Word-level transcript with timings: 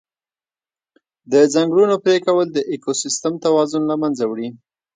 د 1.31 1.33
ځنګلونو 1.53 1.95
پرېکول 2.05 2.47
د 2.51 2.57
اکوسیستم 2.73 3.33
توازن 3.45 3.83
له 3.91 3.95
منځه 4.01 4.23
وړي. 4.31 4.47